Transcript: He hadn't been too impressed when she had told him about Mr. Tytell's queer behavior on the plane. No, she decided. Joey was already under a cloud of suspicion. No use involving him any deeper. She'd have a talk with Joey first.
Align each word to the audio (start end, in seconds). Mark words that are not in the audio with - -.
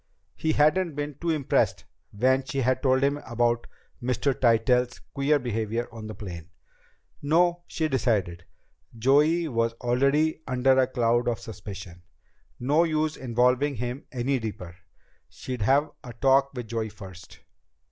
He 0.35 0.53
hadn't 0.53 0.95
been 0.95 1.13
too 1.21 1.29
impressed 1.29 1.85
when 2.11 2.43
she 2.43 2.61
had 2.61 2.81
told 2.81 3.03
him 3.03 3.17
about 3.17 3.67
Mr. 4.01 4.33
Tytell's 4.33 4.97
queer 4.97 5.37
behavior 5.37 5.87
on 5.93 6.07
the 6.07 6.15
plane. 6.15 6.49
No, 7.21 7.61
she 7.67 7.87
decided. 7.87 8.43
Joey 8.97 9.47
was 9.47 9.73
already 9.73 10.41
under 10.47 10.79
a 10.79 10.87
cloud 10.87 11.27
of 11.27 11.39
suspicion. 11.39 12.01
No 12.59 12.83
use 12.83 13.15
involving 13.15 13.75
him 13.75 14.05
any 14.11 14.39
deeper. 14.39 14.75
She'd 15.29 15.61
have 15.61 15.91
a 16.03 16.13
talk 16.13 16.51
with 16.55 16.65
Joey 16.69 16.89
first. 16.89 17.41